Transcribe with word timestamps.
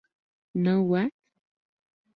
Now 0.55 0.81
What? 0.81 1.11